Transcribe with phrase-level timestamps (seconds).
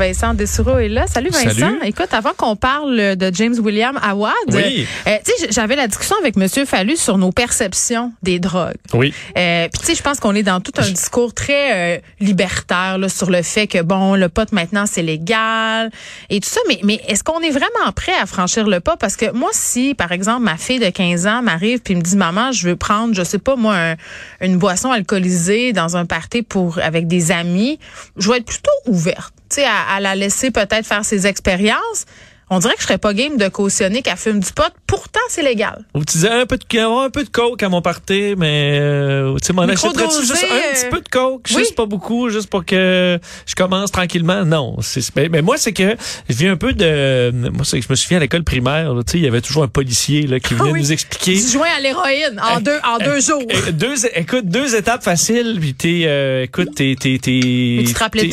[0.00, 1.06] Vincent Dessoureau est là.
[1.06, 1.50] Salut Vincent.
[1.60, 1.78] Salut.
[1.84, 4.86] Écoute, avant qu'on parle de James William Awad, Oui.
[5.06, 8.76] euh, tu sais, j'avais la discussion avec Monsieur Fallu sur nos perceptions des drogues.
[8.94, 9.12] Oui.
[9.36, 12.96] Euh, Puis tu sais, je pense qu'on est dans tout un discours très euh, libertaire
[12.96, 15.90] là, sur le fait que bon, le pot maintenant c'est légal
[16.30, 16.60] et tout ça.
[16.66, 18.96] Mais mais est-ce qu'on est vraiment prêt à franchir le pas?
[18.96, 22.16] Parce que moi, si par exemple ma fille de 15 ans m'arrive puis me dit
[22.16, 23.96] maman, je veux prendre, je sais pas moi, un-
[24.40, 27.78] une boisson alcoolisée dans un party pour avec des amis,
[28.16, 32.06] je vais être plutôt ouverte, tu sais, à, à la laisser peut-être faire ses expériences.
[32.52, 34.64] On dirait que je serais pas game de cautionner qu'elle fume du pot.
[34.86, 35.84] Pourtant, c'est légal.
[35.94, 39.36] Ou tu disais un peu de un peu de coke à mon party, mais euh,
[39.40, 41.58] tu sais, achèterais-tu juste un petit peu de coke, oui.
[41.58, 44.44] juste pas beaucoup, juste pour que je commence tranquillement?
[44.44, 44.76] Non,
[45.16, 45.94] mais, mais moi c'est que
[46.28, 49.12] je viens un peu de moi c'est que je me souviens à l'école primaire, tu
[49.12, 50.80] sais, il y avait toujours un policier là qui venait Ah oui.
[50.80, 53.42] nous expliquer Du joint à l'héroïne en deux en deux jours.
[53.72, 57.84] deux, écoute, deux étapes faciles, puis t'es, euh, écoute, t'es, t'es, t'es,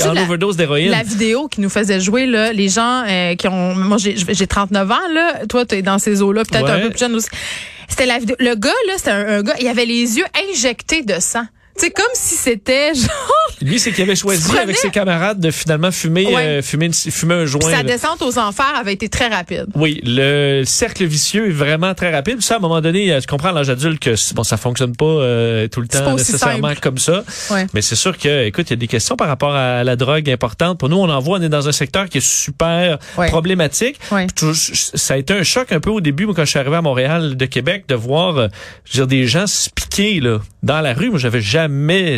[0.07, 0.89] en la- overdose d'héroïne?
[0.91, 4.47] La vidéo qui nous faisait jouer là, les gens euh, qui ont moi j'ai j'ai
[4.47, 7.15] 39 ans là, toi tu es dans ces eaux là, peut-être un peu plus jeune
[7.15, 7.29] aussi.
[7.89, 11.01] C'était la vidéo le gars là, c'était un, un gars, il avait les yeux injectés
[11.01, 11.45] de sang.
[11.77, 13.09] Sais comme si c'était genre
[13.61, 16.41] Lui, c'est qu'il avait choisi prenais- avec ses camarades de finalement fumer, Ouais.
[16.41, 17.61] euh, fumer, une- fumer un joint.
[17.61, 17.83] sa là.
[17.83, 19.67] descente aux enfers avait été très rapide.
[19.75, 22.41] Oui, le cercle vicieux est vraiment très rapide.
[22.41, 24.57] Ça, à un moment donné, euh, je comprends à l'âge adulte que c'est- bon, ça
[24.57, 26.79] fonctionne pas euh, tout le C'est temps nécessairement simple.
[26.81, 27.23] comme ça.
[27.51, 27.65] Ouais.
[27.73, 30.29] Mais c'est sûr que, écoute, il y a des questions par rapport à la drogue
[30.29, 30.79] importantes.
[30.79, 33.27] Pour nous, on en voit, on est dans un secteur qui est super Ouais.
[33.27, 33.99] problématique.
[34.95, 36.81] Ça a été un choc un peu au début, moi, quand je suis arrivé à
[36.81, 38.49] Montréal de Québec, de voir,
[38.85, 41.09] je veux dire, des gens se piquer là, dans la rue.
[41.09, 41.66] Moi, j'avais jamais,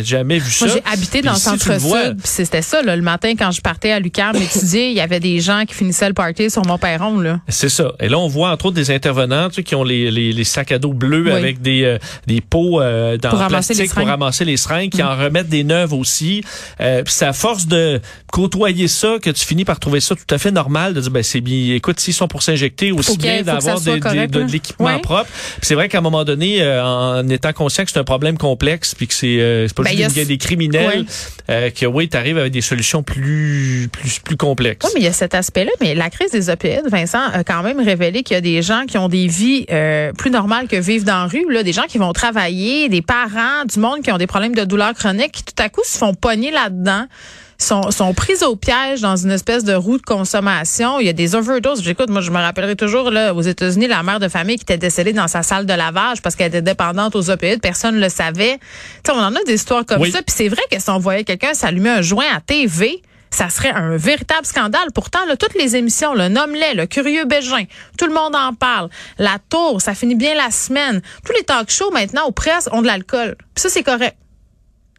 [0.02, 0.66] jamais vu ça.
[0.66, 3.92] Moi, j'ai habité dans le centre-sud, puis c'était ça, là, le matin, quand je partais
[3.92, 7.18] à l'UQAM étudier, il y avait des gens qui finissaient le party sur mon perron,
[7.20, 7.40] là.
[7.48, 7.92] C'est ça.
[8.00, 10.44] Et là, on voit entre autres des intervenants tu sais, qui ont les, les, les
[10.44, 11.32] sacs à dos bleus Oui.
[11.32, 14.04] avec des, euh, des pots euh, dans Pour plastique les pour.
[14.04, 14.10] Mm.
[14.10, 16.42] ramasser les seringues, qui en remettent des neuves aussi.
[16.80, 18.00] Euh, puis c'est à force de
[18.32, 21.22] côtoyer ça que tu finis par trouver ça tout à fait normal, de dire, ben
[21.22, 25.00] c'est bien, écoute, s'ils sont pour s'injecter, aussi bien d'avoir des- de, l'équipement Ouais.
[25.00, 25.28] propre.
[25.30, 28.38] Puis c'est vrai qu'à un moment donné, euh, en étant conscient que c'est un problème
[28.38, 31.04] complexe, puis que c'est euh, c'est pas Ben, juste il y a des criminels, Ouais.
[31.50, 34.84] euh, que oui, tu arrives avec des solutions plus, plus, plus complexes.
[34.86, 35.70] Oui, mais il y a cet aspect-là.
[35.80, 38.84] Mais la crise des opioïdes, Vincent, a quand même révélé qu'il y a des gens
[38.86, 41.44] qui ont des vies euh, plus normales que vivre dans la rue.
[41.50, 44.64] Là, des gens qui vont travailler, des parents, du monde qui ont des problèmes de
[44.64, 47.06] douleurs chroniques, qui tout à coup se font pogner là-dedans.
[47.62, 50.98] Sont, sont prises au piège dans une espèce de roue de consommation.
[50.98, 51.82] Il y a des overdoses.
[51.82, 54.78] J'écoute, moi, je me rappellerai toujours, là, aux États-Unis, la mère de famille qui était
[54.78, 57.60] décédée dans sa salle de lavage parce qu'elle était dépendante aux opioïdes.
[57.60, 58.58] Personne ne le savait.
[59.04, 60.10] Tu sais, on en a des histoires comme Oui.
[60.10, 60.22] ça.
[60.22, 63.72] Puis c'est vrai que si on voyait quelqu'un s'allumer un joint à TV, ça serait
[63.72, 64.88] un véritable scandale.
[64.94, 67.64] Pourtant, là, toutes les émissions, le Nomelet, le Curieux Bégin,
[67.98, 68.88] tout le monde en parle.
[69.18, 71.02] La Tour, ça finit bien la semaine.
[71.26, 73.36] Tous les talk shows maintenant aux presses ont de l'alcool.
[73.54, 74.16] Puis ça, c'est correct.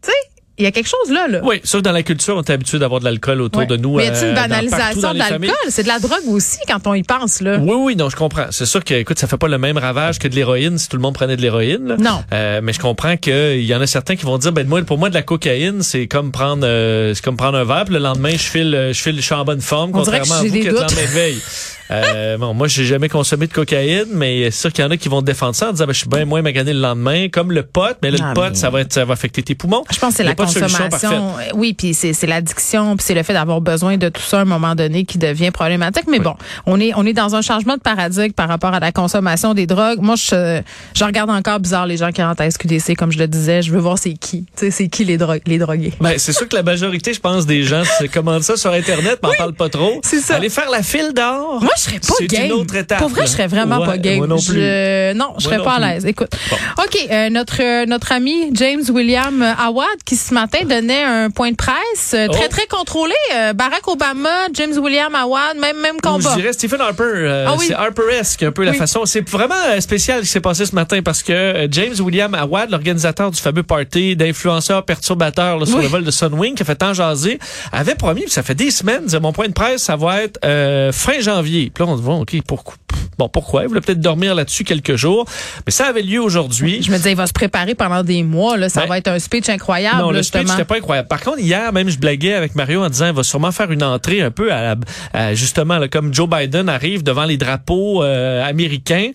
[0.03, 0.17] Tu sais,
[0.61, 1.39] il y a quelque chose là, là.
[1.43, 3.65] Oui, sauf dans la culture, on est habitué d'avoir de l'alcool autour Ouais.
[3.67, 3.95] de nous.
[3.97, 5.49] Mais y a-t-il euh, une partout banalisation de l'alcool?
[5.69, 7.57] C'est de la drogue aussi quand on y pense, là.
[7.59, 8.45] Oui, oui, non, je comprends.
[8.51, 10.97] C'est sûr que, écoute, ça fait pas le même ravage que de l'héroïne si tout
[10.97, 11.95] le monde prenait de l'héroïne.
[11.99, 12.23] Non.
[12.33, 14.97] Euh, mais je comprends qu'il y en a certains qui vont dire, ben moi, pour
[14.97, 17.85] moi, de la cocaïne, c'est comme prendre, euh, c'est comme prendre un verre.
[17.85, 20.19] Puis le lendemain, je file, euh, je file, je suis en bonne forme, On dirait
[20.19, 21.37] que contrairement à vous qui êtes en éveil.
[21.91, 24.97] Euh, bon, moi, j'ai jamais consommé de cocaïne, mais c'est sûr qu'il y en a
[24.97, 27.51] qui vont défendre ça en disant, ben, je suis bien moins magané le lendemain, comme
[27.51, 27.97] le pot.
[28.01, 29.83] Mais là, Ah, le pot, mais- ça va être, ça va affecter tes poumons.
[29.91, 31.33] Je pense que c'est la consommation.
[31.53, 34.41] Oui, puis c'est c'est l'addiction, puis c'est le fait d'avoir besoin de tout ça à
[34.41, 36.05] un moment donné qui devient problématique.
[36.07, 36.23] Mais Oui.
[36.23, 36.35] bon,
[36.65, 39.65] on est on est dans un changement de paradigme par rapport à la consommation des
[39.67, 39.99] drogues.
[40.01, 40.61] Moi, je
[40.93, 43.61] je regarde encore bizarre les gens qui rentrent à SQDC, comme je le disais.
[43.61, 44.45] Je veux voir c'est qui.
[44.55, 45.93] Tu sais, c'est qui les drogues, les drogués.
[45.99, 49.19] Ben, c'est sûr que la majorité, je pense, des gens se commandent ça sur Internet,
[49.23, 49.99] mais on parle pas trop.
[50.03, 50.35] c'est ça.
[50.35, 51.59] Aller faire la file d'or.
[51.61, 52.45] Moi, serais pas game.
[52.45, 52.99] une autre étape.
[52.99, 54.17] Pour vrai, je serais vraiment Ouais, pas game.
[54.17, 54.55] Moi non plus.
[54.55, 56.05] Je- non, je Moi serais non pas à l'aise.
[56.05, 56.29] Écoute.
[56.49, 56.57] Bon.
[56.83, 61.51] OK, euh, notre euh, notre ami James William Awad qui ce matin donnait un point
[61.51, 62.49] de presse euh, très Oh.
[62.49, 63.13] très contrôlé.
[63.35, 66.31] Euh, Barack Obama, James William Awad, même même Ou combat.
[66.31, 67.03] Je dirais Stephen Harper.
[67.03, 67.65] euh, Ah oui.
[67.67, 69.05] C'est Harperesque un peu la façon.
[69.05, 72.33] C'est vraiment euh, spécial ce qui s'est passé ce matin parce que euh, James William
[72.35, 75.83] Awad, l'organisateur du fameux party d'influenceurs perturbateurs là, sur Oui.
[75.83, 77.39] le vol de Sunwing qui a fait tant jaser,
[77.71, 80.91] avait promis, puis ça fait des semaines, mon point de presse, ça va être euh,
[80.91, 81.70] fin janvier.
[81.73, 82.75] Puis là, on se dit, bon, OK, pourquoi?
[83.17, 83.63] Bon, pourquoi?
[83.63, 85.25] Il voulait peut-être dormir là-dessus quelques jours.
[85.65, 86.81] Mais ça avait lieu aujourd'hui.
[86.81, 88.57] Je me disais, il va se préparer pendant des mois.
[88.57, 90.53] Là, ça Ben, va être un speech incroyable, Non, là, le speech justement.
[90.57, 91.07] c'était pas incroyable.
[91.07, 93.83] Par contre, hier même, je blaguais avec Mario en disant, il va sûrement faire une
[93.83, 94.75] entrée un peu à, la-
[95.13, 99.11] à- justement là, comme Joe Biden arrive devant les drapeaux euh, américains.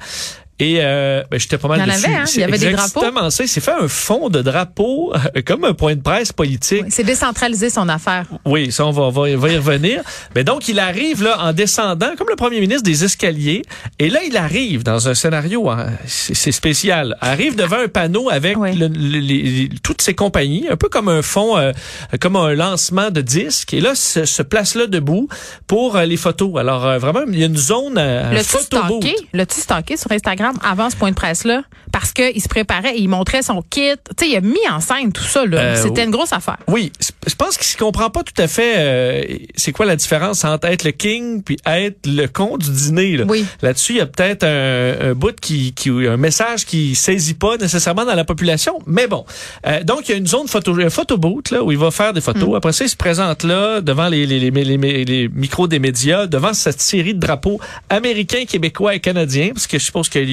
[0.58, 2.24] Et euh, ben, j'étais pas mal Il y en avait, hein?
[2.34, 3.00] Il y avait des drapeaux.
[3.00, 3.44] Exactement ça.
[3.44, 6.84] Il s'est fait un fond de drapeau, euh, comme un point de presse politique.
[6.88, 8.24] C'est décentraliser son affaire.
[8.46, 10.00] Oui, ça, on va, on va, va y revenir.
[10.34, 13.62] Mais donc, il arrive là en descendant, comme le premier ministre, des escaliers.
[13.98, 18.56] Et là, il arrive dans un scénario, hein, c'est spécial, arrive devant un panneau avec
[18.56, 18.74] Oui.
[18.74, 21.72] le- le- les- toutes ses compagnies, un peu comme un fond, euh,
[22.20, 23.74] comme un lancement de disques.
[23.74, 25.28] Et là, se, se place là debout
[25.66, 26.56] pour euh, les photos.
[26.58, 28.64] Alors, euh, vraiment, il y a une zone L'as-tu photo
[29.00, 29.14] stalké?
[29.34, 30.45] L'as-tu stalké sur Instagram?
[30.62, 31.62] Avant ce point de presse-là?
[31.92, 33.92] Parce qu'il se préparait et il montrait son kit.
[34.18, 35.58] Tu sais, il a mis en scène tout ça, là.
[35.58, 36.58] Euh, C'était une grosse affaire.
[36.68, 36.92] Oui,
[37.26, 39.22] je pense qu'il ne comprend pas tout à fait euh,
[39.54, 43.16] c'est quoi la différence entre être le king puis être le con du dîner.
[43.16, 43.24] Là.
[43.26, 43.46] Oui.
[43.62, 47.56] Là-dessus, il y a peut-être un, un bout qui, qui un message qui saisit pas
[47.56, 49.24] nécessairement dans la population, mais bon.
[49.66, 51.90] Euh, donc il y a une zone photo un photo booth là où il va
[51.90, 52.50] faire des photos.
[52.50, 52.54] Mm.
[52.56, 55.78] Après ça, il se présente là devant les, les, les, les- les- les micros des
[55.78, 57.58] médias, devant cette série de drapeaux
[57.88, 60.28] américains, québécois et canadiens parce que je suppose qu'il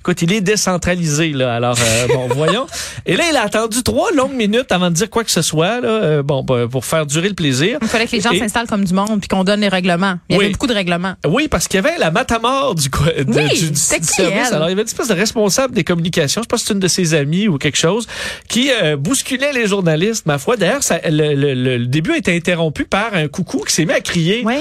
[0.00, 1.54] écoute, il est décentralisé là.
[1.54, 2.66] Alors euh, bon, voyons.
[3.06, 5.80] Et là, il a attendu trois longues minutes avant de dire quoi que ce soit
[5.80, 7.78] là, euh, bon bah, pour faire durer le plaisir.
[7.82, 10.16] Il fallait que les gens Et- s'installent comme du monde puis qu'on donne les règlements.
[10.28, 10.44] Il y Oui.
[10.46, 11.14] avait beaucoup de règlements.
[11.26, 14.18] Oui, parce qu'il y avait la matamor du, de- Oui, du, du qui, service.
[14.18, 14.54] elle?
[14.54, 16.74] Alors, il y avait une espèce de responsable des communications, je sais pas si c'est
[16.74, 18.06] une de ses amies ou quelque chose,
[18.48, 20.56] qui euh, bousculait les journalistes, ma foi.
[20.56, 24.00] D'ailleurs, le, le- le- début a été interrompu par un coucou qui s'est mis à
[24.00, 24.54] crier, Oui.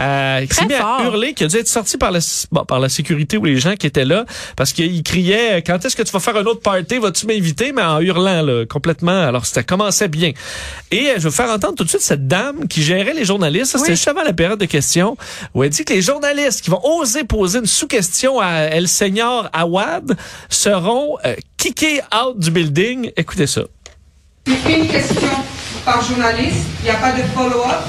[0.00, 1.00] euh, qui s'est mis fort.
[1.00, 2.18] à hurler, qui a dû être sorti par la,
[2.52, 4.24] bon, par la sécurité ou les gens qui étaient là,
[4.56, 7.82] parce qu'il criait, quand est-ce que tu vas faire un autre party, vas-tu m'inviter, mais
[7.82, 9.22] en hurlant, là, complètement.
[9.26, 10.32] Alors, ça commençait bien.
[10.90, 13.24] Et euh, je vais vous faire entendre tout de suite cette dame qui gérait les
[13.24, 13.72] journalistes.
[13.72, 13.96] Ça, C'était Oui.
[13.96, 15.16] juste avant la période de questions,
[15.54, 19.48] où elle dit que les journalistes qui vont oser poser une sous-question à El Señor
[19.52, 20.16] Awad
[20.48, 23.10] seront euh, kickés out du building.
[23.16, 23.62] Écoutez ça.
[24.46, 25.28] Une question
[25.84, 27.82] par journaliste, il n'y a pas de follow-up.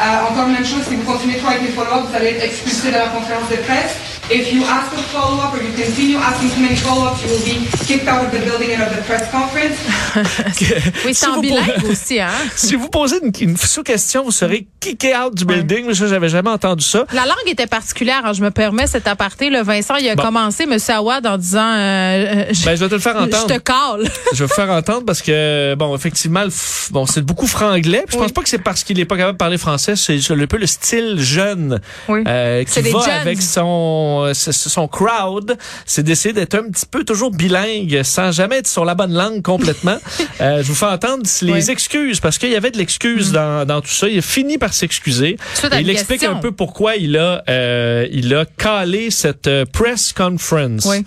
[0.00, 2.44] Euh, encore une même chose, si vous continuez trop avec les follow-up, vous allez être
[2.44, 3.94] expulsé de la conférence de presse.
[4.30, 7.68] If you ask a follow-up or you continue asking too many follow-ups, you will be
[7.86, 9.76] kicked out of the building and of the press conference.
[11.04, 12.28] Oui, Si c'est en vous bilingue posez- aussi, hein?
[12.56, 15.92] Si vous posez une, une sous-question, vous serez kické out du building.
[15.92, 17.04] Ça, j'avais jamais entendu ça.
[17.12, 18.22] La langue était particulière.
[18.24, 18.32] hein.
[18.32, 19.50] Je me permets cet aparté.
[19.50, 20.22] Le Vincent, il a Bon.
[20.22, 20.78] commencé, M.
[20.88, 23.46] Awad, en disant euh, euh, je, Ben, je vais te le faire je entendre.
[23.46, 24.10] te cale.
[24.32, 26.44] je vais vous faire entendre parce que bon effectivement
[26.90, 28.22] bon c'est beaucoup franglais je Oui.
[28.22, 30.56] pense pas que c'est parce qu'il est pas capable de parler français c'est un peu
[30.56, 32.22] le style jeune Oui.
[32.26, 33.10] euh, qui va jeunes.
[33.10, 35.56] avec son euh, son crowd
[35.86, 39.42] c'est d'essayer d'être un petit peu toujours bilingue sans jamais être sur la bonne langue
[39.42, 39.98] complètement
[40.40, 41.64] Euh, je vous fais entendre les Oui.
[41.64, 41.70] Mm.
[41.70, 44.72] excuses parce qu'il y avait de l'excuse dans, dans tout ça il a fini par
[44.74, 45.36] s'excuser
[45.78, 50.84] il explique un peu pourquoi il a euh, il a calé cette euh, press conference
[50.86, 51.04] Oui.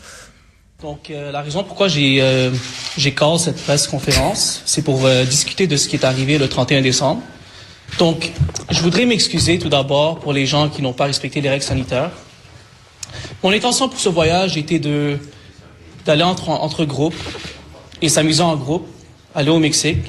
[0.81, 2.51] Donc, euh, la raison pourquoi j'ai euh,
[2.97, 6.47] j'ai call cette presse conférence, c'est pour euh, discuter de ce qui est arrivé le
[6.47, 7.21] 31 décembre.
[7.97, 8.31] Donc,
[8.69, 12.11] je voudrais m'excuser tout d'abord pour les gens qui n'ont pas respecté les règles sanitaires.
[13.43, 14.79] Mon intention pour ce voyage était
[16.05, 17.15] d'aller entre entre groupes
[18.01, 18.87] et s'amuser en groupe,
[19.35, 19.99] aller au Mexique.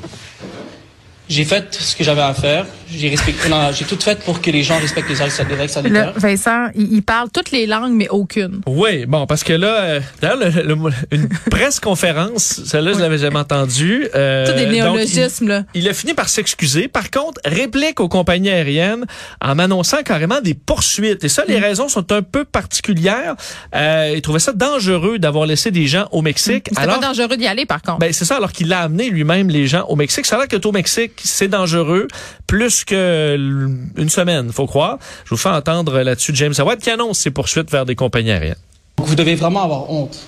[1.28, 2.64] J'ai fait ce que j'avais à faire.
[2.90, 5.14] J'ai respecté, j'ai tout fait pour que les gens respectent les
[5.54, 6.19] règles Le.
[6.19, 8.62] Vincent, il, il parle toutes les langues, mais aucune.
[8.66, 13.19] Oui, bon, parce que là, euh, d'ailleurs, le- le- une presse conférence, celle-là, je l'avais
[13.19, 14.08] jamais entendue.
[14.14, 15.64] Euh, Tous des donc, il- néologismes, là.
[15.75, 16.88] il a fini par s'excuser.
[16.88, 19.04] Par contre, réplique aux compagnies aériennes
[19.44, 21.22] en annonçant carrément des poursuites.
[21.25, 21.50] Et ça, Mm.
[21.50, 23.34] les raisons sont un peu particulières.
[23.75, 26.64] Euh, il trouvait ça dangereux d'avoir laissé des gens au Mexique.
[26.69, 27.98] C'était alors, pas dangereux d'y aller, par contre.
[27.98, 30.25] ben, c'est ça, alors qu'il a amené lui-même les gens au Mexique.
[30.25, 32.06] Ça a l'air que au Mexique, c'est dangereux
[32.47, 34.99] plus que l- une semaine, faut croire.
[35.25, 38.56] Je vous fais entendre là-dessus James Howard qui annonce ses poursuites vers des compagnies aériennes.
[38.99, 40.19] Vous devez vraiment avoir honte.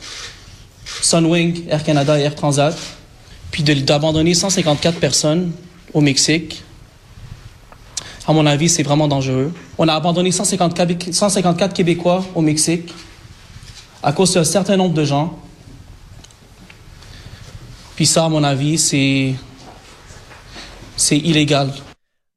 [1.02, 2.76] Sunwing, Air Canada et Air Transat,
[3.50, 5.52] puis d'abandonner 154 personnes
[5.92, 6.62] au Mexique.
[8.26, 9.52] À mon avis, c'est vraiment dangereux.
[9.78, 12.92] On a abandonné 150 Québé- 154 Québécois au Mexique
[14.02, 15.36] à cause d'un certain nombre de gens.
[17.96, 19.34] Puis ça, à mon avis, c'est
[21.00, 21.68] c'est illégal.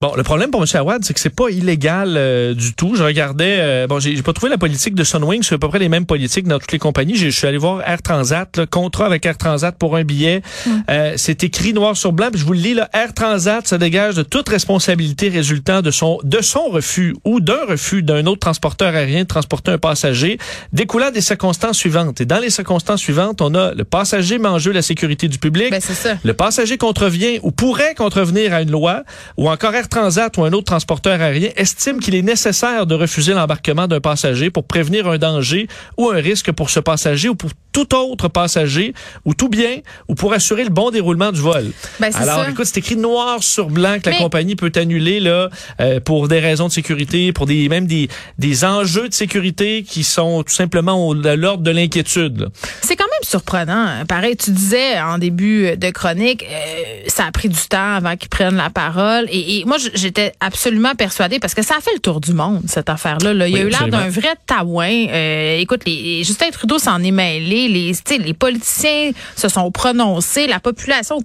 [0.03, 0.67] Bon, le problème pour M.
[0.73, 2.95] Awad, c'est que c'est pas illégal euh, du tout.
[2.97, 5.79] Je regardais, euh, bon, j'ai pas trouvé la politique de Sunwing, c'est à peu près
[5.79, 7.15] les mêmes politiques dans toutes les compagnies.
[7.15, 10.41] Je suis allé voir Air Transat, le contrat avec Air Transat pour un billet.
[10.89, 13.75] Euh, c'est écrit noir sur blanc, puis je vous le lis, là, Air Transat se
[13.75, 18.41] dégage de toute responsabilité résultant de son de son refus ou d'un refus d'un autre
[18.41, 20.37] transporteur aérien de transporter un passager,
[20.73, 22.19] découlant des circonstances suivantes.
[22.19, 25.37] Et dans les circonstances suivantes, on a le passager met en jeu la sécurité du
[25.37, 25.71] public.
[25.71, 26.17] Ben, ça.
[26.25, 29.03] Le passager contrevient ou pourrait contrevenir à une loi,
[29.37, 33.33] ou encore Air Transat ou un autre transporteur aérien estime qu'il est nécessaire de refuser
[33.33, 35.67] l'embarquement d'un passager pour prévenir un danger
[35.99, 38.93] ou un risque pour ce passager ou pour tout autre passager
[39.25, 39.77] ou tout bien
[40.07, 41.71] ou pour assurer le bon déroulement du vol.
[41.99, 42.49] Ben, c'est Alors, ça.
[42.49, 45.49] écoute, c'est écrit noir sur blanc que la compagnie peut annuler là
[45.81, 50.03] euh, pour des raisons de sécurité, pour des même des, des enjeux de sécurité qui
[50.03, 52.49] sont tout simplement au, de l'ordre de l'inquiétude.
[52.81, 54.05] C'est quand même surprenant.
[54.07, 58.29] Pareil, tu disais en début de chronique, euh, ça a pris du temps avant qu'ils
[58.29, 59.25] prennent la parole.
[59.31, 62.61] Et, et moi, j'étais absolument persuadée parce que ça a fait le tour du monde
[62.67, 63.33] cette affaire-là.
[63.33, 63.47] là.
[63.47, 65.07] Il y a eu l'air d'un vrai taouin.
[65.09, 67.62] Euh, écoute, les, Justin Trudeau s'en est mêlé.
[67.67, 70.47] Les, politiciens se sont prononcés.
[70.47, 71.21] La population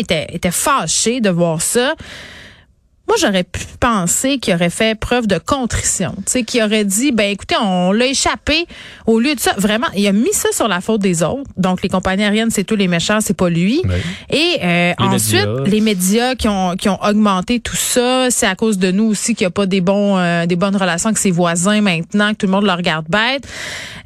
[0.00, 1.94] était, était fâchée de voir ça.
[3.08, 7.12] Moi, j'aurais pu penser qu'il aurait fait preuve de contrition, tu sais, qu'il aurait dit,
[7.12, 8.66] ben écoutez, on l'a échappé.
[9.06, 11.48] Au lieu de ça, vraiment, il a mis ça sur la faute des autres.
[11.56, 13.80] Donc, les compagnies aériennes, c'est tous les méchants, c'est pas lui.
[13.84, 13.94] Oui.
[14.30, 15.64] Et euh, Les ensuite, médias.
[15.66, 19.34] les médias qui ont qui ont augmenté tout ça, c'est à cause de nous aussi
[19.34, 22.38] qu'il n'y a pas des bons euh, des bonnes relations avec ses voisins maintenant, que
[22.38, 23.46] tout le monde le regarde bête.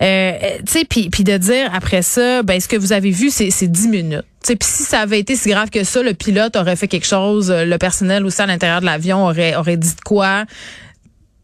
[0.02, 0.32] Euh,
[0.66, 3.50] tu sais, puis puis de dire après ça, ben ce que vous avez vu, c'est
[3.50, 4.24] c'est 10 minutes.
[4.42, 6.88] Tu sais, puis si ça avait été si grave que ça, le pilote aurait fait
[6.88, 10.44] quelque chose, euh, le personnel aussi à l'intérieur de l'avion aurait aurait dit de quoi?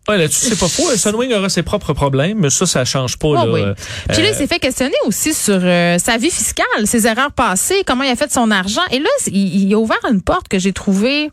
[0.08, 0.88] Ouais, là-dessus, c'est pas faux.
[0.96, 3.28] Sunwing aura ses propres problèmes, mais ça, ça change pas.
[3.36, 3.52] Ah là.
[3.52, 3.60] oui.
[3.60, 3.74] Euh,
[4.08, 7.82] Puis là, il s'est fait questionner aussi sur euh, sa vie fiscale, ses erreurs passées,
[7.86, 8.82] comment il a fait son argent.
[8.92, 11.30] Et là, il, il a ouvert une porte que j'ai trouvée,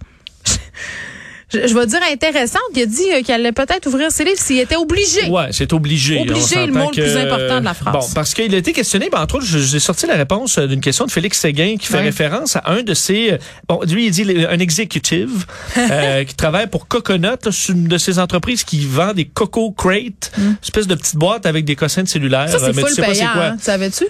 [1.54, 2.62] je, je vais dire intéressante.
[2.76, 5.30] Il a dit euh, qu'il allait peut-être ouvrir ses livres s'il était obligé.
[5.30, 6.20] Ouais, c'est obligé.
[6.22, 7.94] Obligé, On le mot le que- plus important de la phrase.
[7.94, 10.82] Bon, parce qu'il a été questionné, ben, entre autres, j'ai sorti la réponse euh, d'une
[10.82, 13.38] question de Félix Séguin qui fait référence à un de ses, euh,
[13.70, 15.46] bon, lui, il dit le- un executive
[15.78, 19.72] euh, qui travaille pour Coconut, là, c'est une de ces entreprises qui vend des Coco
[19.72, 22.46] Crate, une espèce de petite boîte avec des cossins de cellulaire.
[22.48, 22.52] Hmm.
[22.52, 23.44] Ça, c'est full payant, quoi.
[23.46, 24.06] hein, tu savais-tu?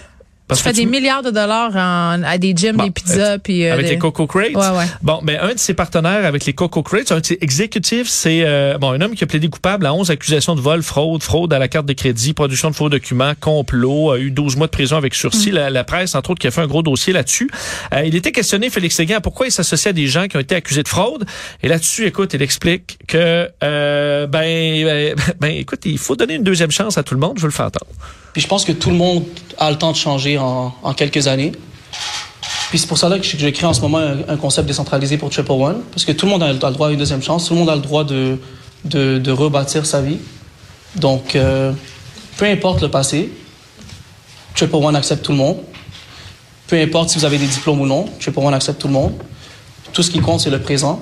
[0.47, 2.91] Parce tu fais que des tu- milliards de dollars en- à des gyms, Bon, des
[2.91, 3.65] pizzas, puis...
[3.65, 4.53] euh, avec des- les Coco Crates.
[4.53, 4.85] Ouais, ouais.
[5.01, 8.41] Bon, ben un de ses partenaires avec les Coco Crates, un de ses exécutifs, c'est
[8.43, 11.53] euh, bon un homme qui a plaidé coupable à 11 accusations de vol, fraude, fraude
[11.53, 14.71] à la carte de crédit, production de faux documents, complot, a eu 12 mois de
[14.71, 15.51] prison avec sursis.
[15.51, 15.55] Mm.
[15.55, 17.49] La, la presse, entre autres, qui a fait un gros dossier là-dessus.
[17.93, 20.55] Euh, il était questionné, Félix Séguin, pourquoi il s'associe à des gens qui ont été
[20.55, 21.25] accusés de fraude.
[21.63, 26.43] Et là-dessus, écoute, il explique que euh, ben, ben, ben, écoute, il faut donner une
[26.43, 27.33] deuxième chance à tout le monde.
[27.37, 27.91] Je veux le faire entendre.
[28.33, 29.23] Puis je pense que tout le monde
[29.57, 31.51] a le temps de changer en, quelques années.
[32.69, 35.29] Puis c'est pour ça là que je, crée en ce moment un, concept décentralisé pour
[35.29, 37.53] Triple One, parce que tout le monde a, le droit à une deuxième chance, tout
[37.53, 38.39] le monde a le droit de,
[38.85, 40.17] de, de rebâtir sa vie.
[40.95, 41.71] Donc, euh,
[42.37, 43.31] peu importe le passé,
[44.55, 45.57] Triple One accepte tout le monde.
[46.67, 49.13] Peu importe si vous avez des diplômes ou non, Triple One accepte tout le monde.
[49.91, 50.99] Tout ce qui compte, c'est le présent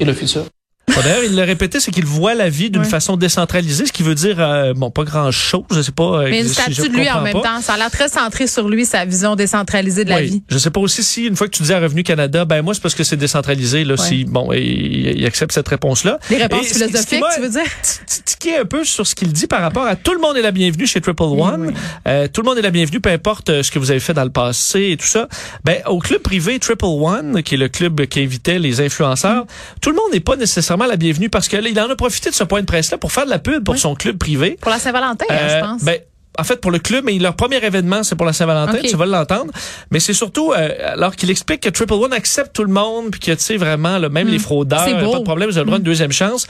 [0.00, 0.44] et le futur.
[0.88, 2.88] Bon, D'ailleurs, il l'a répété, c'est qu'il voit la vie d'une Ouais.
[2.88, 6.02] façon décentralisée, ce qui veut dire, euh, bon, pas grand-chose, je sais pas.
[6.22, 7.40] euh, Mais une si statue de lui en même pas.
[7.42, 7.60] temps.
[7.60, 10.42] Ça a l'air très centré sur lui, sa vision décentralisée de la vie.
[10.48, 12.74] Je sais pas aussi si une fois que tu dis à Revenu Canada, ben moi
[12.74, 14.08] c'est parce que c'est décentralisé là, Ouais.
[14.08, 16.18] si bon il, accepte cette réponse là.
[16.30, 17.62] Les réponses Et philosophiques, tu veux dire?
[17.64, 20.42] t- tiqué un peu sur ce qu'il dit par rapport à tout le monde est
[20.42, 21.66] la bienvenue chez Triple One.
[21.68, 21.74] oui.
[22.06, 24.14] Euh, tout le monde est la bienvenue, peu importe euh, ce que vous avez fait
[24.14, 25.28] dans le passé et tout ça.
[25.64, 29.44] Ben au club privé Triple One, qui est le club qui invitait les influenceurs,
[29.80, 32.30] tout le monde n'est pas nécessairement la bienvenue parce que là, il en a profité
[32.30, 33.80] de ce point de presse là pour faire de la pub pour Oui.
[33.80, 34.56] son club privé.
[34.60, 35.82] Pour la Saint-Valentin, hein, Euh, je pense.
[35.84, 35.98] ben,
[36.40, 39.06] en fait, pour le club, mais leur premier événement, c'est pour la Saint-Valentin, tu vas
[39.06, 39.50] l'entendre.
[39.90, 43.18] Mais c'est surtout, euh, alors qu'il explique que Triple One accepte tout le monde, puis
[43.18, 45.66] que, tu sais, vraiment, là, même les fraudeurs, euh, pas de problème, vous avez le
[45.66, 46.46] droit à une deuxième chance.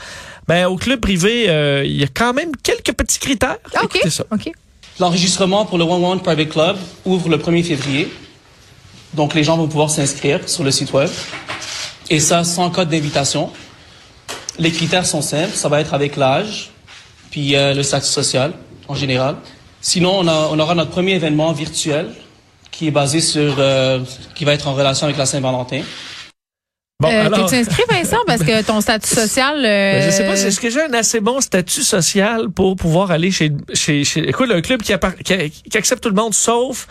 [0.47, 3.57] Ben, au club privé, euh, il y a quand même quelques petits critères.
[3.73, 3.95] Ah, OK.
[3.95, 4.25] Écoutez ça.
[4.31, 4.51] OK.
[4.99, 8.13] L'enregistrement pour le One One Private Club ouvre le 1er février.
[9.15, 11.09] Donc, les gens vont pouvoir s'inscrire sur le site web.
[12.11, 13.49] Et ça, sans code d'invitation.
[14.59, 15.55] Les critères sont simples.
[15.55, 16.71] Ça va être avec l'âge,
[17.31, 18.53] puis euh, le statut social,
[18.87, 19.35] en général.
[19.81, 22.09] Sinon, on, a- on aura notre premier événement virtuel
[22.71, 23.55] qui est basé sur...
[23.59, 23.99] euh,
[24.35, 25.81] qui va être en relation avec la Saint-Valentin.
[27.01, 29.57] Bon, Euh, alors, T'es-tu inscrit, Vincent, parce que ton statut social...
[29.59, 33.11] euh, ben, je sais pas, est-ce que j'ai un assez bon statut social pour pouvoir
[33.11, 36.87] aller chez, chez, chez écoute, un club qui, qui accepte tout le monde sauf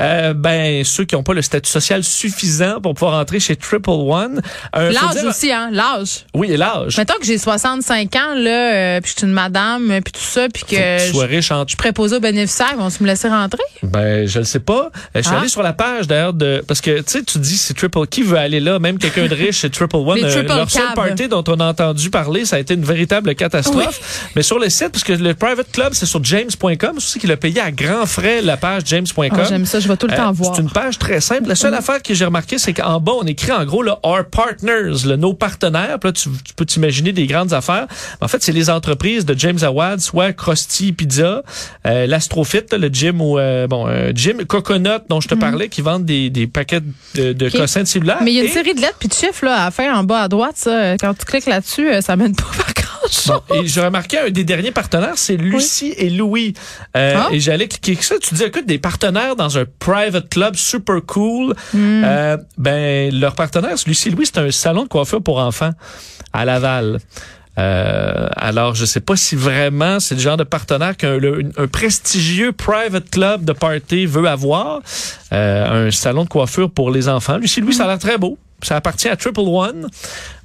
[0.00, 3.90] euh, ben ceux qui n'ont pas le statut social suffisant pour pouvoir entrer chez Triple
[3.90, 4.40] One.
[4.76, 6.24] Euh, L'âge dire- aussi, hein, l'âge.
[6.34, 6.96] Oui, l'âge.
[6.98, 10.46] Mettons que j'ai 65 ans, là, euh, puis je suis une madame, puis tout ça,
[10.52, 13.02] puis que que tu sois je riche en je suis préposée aux bénéficiaires, vont se
[13.02, 13.62] me laisser rentrer?
[13.82, 14.90] Ben, je le sais pas.
[15.14, 15.40] Je suis Ah.
[15.40, 18.22] allé sur la page d'ailleurs de parce que tu sais tu dis c'est Triple qui
[18.22, 20.18] veut aller là, même quelqu'un de riche c'est Triple One.
[20.20, 20.94] Triple leur seul Cab.
[20.94, 24.28] party dont on a entendu parler, ça a été une véritable catastrophe.
[24.36, 27.30] Mais sur le site parce que le private club c'est sur james.com, c'est aussi qu'il
[27.32, 29.28] a payé à grands frais la page james.com.
[29.32, 30.54] Ah, J'aime ça, je tout le temps Euh, voir.
[30.54, 31.46] C'est une page très simple.
[31.48, 34.24] La seule affaire que j'ai remarqué, c'est qu'en bas, on écrit en gros là, Our
[34.30, 35.98] Partners, là, nos partenaires.
[35.98, 37.86] Puis là, tu, tu peux t'imaginer des grandes affaires.
[38.20, 41.42] En fait, c'est les entreprises de James Awad, soit Krusty Pizza,
[41.86, 45.80] euh, l'Astrofit, le gym ou euh, bon, euh, gym Coconut dont je te parlais, qui
[45.80, 46.80] vendent des, des paquets
[47.14, 48.18] de, de cossins de cellulaire.
[48.22, 49.94] Mais il y a une Et- série de lettres puis de chiffres là, à faire
[49.96, 50.54] en bas à droite.
[50.56, 50.96] Ça.
[50.98, 52.74] Quand tu cliques là-dessus, euh, ça mène pas par
[53.12, 53.40] chose.
[53.48, 56.54] Bon, et j'ai remarqué un des derniers partenaires, c'est Lucie et Louis.
[56.96, 57.28] Euh, Ah.
[57.32, 58.14] Et j'allais cliquer ça.
[58.20, 61.54] Tu dis, écoute, des partenaires dans un private club super cool.
[61.74, 62.02] Hmm.
[62.04, 65.72] Euh, ben, leur partenaire, c'est Lucie et Louis, c'est un salon de coiffure pour enfants
[66.32, 66.98] à Laval.
[67.58, 71.66] Euh, alors, je sais pas si vraiment c'est le genre de partenaire qu'un le- un
[71.66, 74.80] prestigieux private club de party veut avoir.
[75.32, 77.36] Euh, un salon de coiffure pour les enfants.
[77.38, 78.38] Lucie et Louis, ça a l'air très beau.
[78.62, 79.88] Ça appartient à Triple One.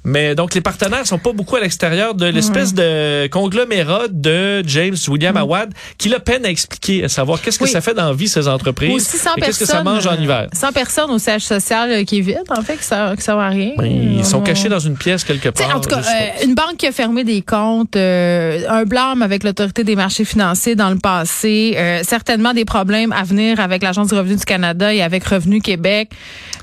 [0.04, 4.94] Mais donc, les partenaires sont pas beaucoup à l'extérieur de l'espèce de conglomérat de James
[5.08, 7.70] William Awad qui le peine à expliquer, à savoir qu'est-ce que Oui.
[7.70, 8.92] ça fait dans la vie, ces entreprises.
[8.94, 9.76] Aussi 100 et qu'est-ce que personnes.
[9.78, 10.46] ça mange en euh, hiver.
[10.52, 13.34] 100 personnes au siège social euh, qui est vide, en fait, que ça, que ça
[13.34, 13.72] va à rien.
[13.82, 15.76] Ils sont Euh, cachés dans une pièce quelque part.
[15.76, 19.42] en tout cas, euh, une banque qui a fermé des comptes, euh, un blâme avec
[19.42, 24.06] l'autorité des marchés financiers dans le passé, euh, certainement des problèmes à venir avec l'Agence
[24.08, 26.10] du revenu du Canada et avec Revenu Québec.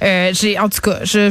[0.02, 1.30] Euh, j'ai, en tout cas, je.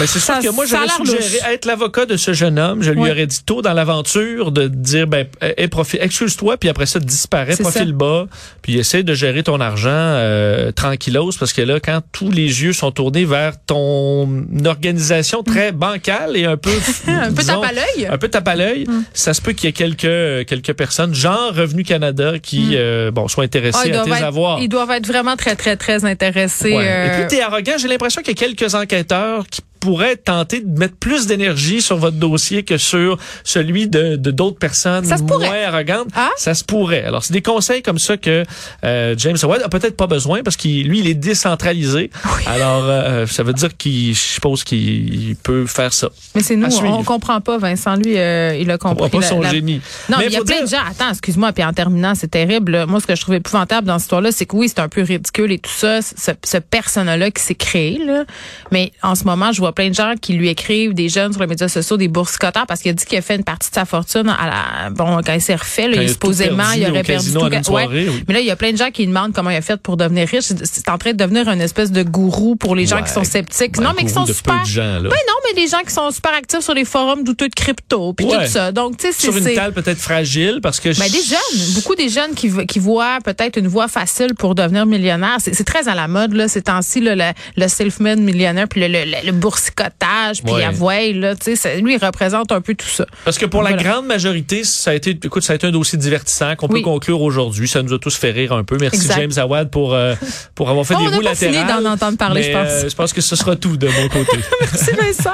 [0.00, 2.82] Mais c'est sûr que moi, j'aurais suggéré être l'avocat de ce jeune homme.
[2.82, 6.86] Je lui aurais dit tôt dans l'aventure de dire, ben, eh, profite, excuse-toi, puis après
[6.86, 8.26] ça, disparaît, C'est profile bas,
[8.60, 12.72] puis essaie de gérer ton argent euh, tranquillos, parce que là, quand tous les yeux
[12.72, 16.70] sont tournés vers ton organisation très bancale et un peu...
[17.06, 18.06] Un peu disons, tape à l'œil.
[18.10, 21.54] Un peu tape à l'œil, ça se peut qu'il y ait quelques, quelques personnes, genre
[21.54, 24.58] Revenu Canada, qui euh, bon soient intéressées Ah, à tes être, avoirs.
[24.60, 26.74] ils doivent être vraiment très, très, très intéressés.
[26.74, 26.88] Ouais.
[26.88, 30.60] euh, Et plus t'es arrogant, j'ai l'impression qu'il y a quelques enquêteurs qui pourraient tenter
[30.60, 35.16] de mettre plus d'énergie sur votre dossier que sur celui de de d'autres personnes Ça
[35.16, 35.46] pourrait.
[35.48, 36.08] moins arrogantes.
[36.16, 36.30] Ah?
[36.36, 37.04] Ça se pourrait.
[37.04, 38.44] Alors, c'est des conseils comme ça que
[38.84, 42.10] euh, James Howard a peut-être pas besoin parce qu'il lui, il est décentralisé.
[42.46, 46.08] Alors, euh, ça veut dire qu'il, je suppose qu'il peut faire ça.
[46.34, 47.58] mais c'est nous, on comprend pas.
[47.58, 49.10] Vincent, lui, euh, il a On compris.
[49.10, 49.80] comprend pas son la- génie.
[50.08, 50.82] Non, Mais il y a plein dire- de gens.
[50.90, 52.72] Attends, excuse-moi, puis en terminant, c'est terrible.
[52.72, 52.86] là.
[52.86, 55.02] Moi, ce que je trouvais épouvantable dans cette histoire-là, c'est que oui, c'est un peu
[55.02, 58.24] ridicule et tout ça, ce, ce personnage-là qui s'est créé, là.
[58.70, 61.40] Mais en ce moment, je vois plein de gens qui lui écrivent, des jeunes sur
[61.42, 63.74] les médias sociaux, des boursicoteurs, parce qu'il a dit qu'il a fait une partie de
[63.74, 64.46] sa fortune à
[64.84, 67.40] la, bon, quand il s'est refait, là, il, supposément, il au aurait perdu tout.
[67.72, 67.86] Ouais.
[67.90, 68.08] oui.
[68.28, 69.96] Mais là, il y a plein de gens qui demandent comment il a fait pour
[69.96, 70.44] devenir riche.
[70.44, 73.02] C'est- en train de devenir une espèce de gourou pour les gens Ouais.
[73.02, 73.76] qui sont sceptiques.
[73.76, 74.54] Ben, non, mais qui sont super.
[74.54, 75.00] peu de gens, là.
[75.02, 78.12] Ben non, mais des gens qui sont super actifs sur les forums douteux de crypto,
[78.12, 78.44] puis Ouais.
[78.46, 78.72] tout ça.
[78.72, 81.94] Donc, tu sais, c'est Sur une table peut-être fragile parce que ben, des jeunes, beaucoup
[81.94, 85.36] des jeunes qui, vo- qui voient peut-être une voie facile pour devenir millionnaire.
[85.38, 87.32] C'est très à la mode, là, ces temps-ci, là, le,
[87.62, 90.64] le self-made millionnaire, puis le, le, boursicotage, puis Ouais.
[90.64, 93.06] avouer, là, tu sais, lui, il représente un peu tout ça.
[93.24, 93.82] Parce que pour la Voilà.
[93.82, 97.20] grande majorité, ça a été, écoute, ça a été un dossier divertissant qu'on peut conclure
[97.22, 97.68] aujourd'hui.
[97.68, 98.76] Ça nous a tous fait rire un peu.
[98.80, 99.20] Merci Exact.
[99.20, 100.14] James Awad pour euh,
[100.54, 101.82] pour avoir fait Oh, des on roues latérales.
[101.82, 102.68] d'en entendre parler, Mais, je pense.
[102.84, 104.38] euh, je pense que ce sera tout de mon côté.
[104.60, 105.33] Merci Vincent.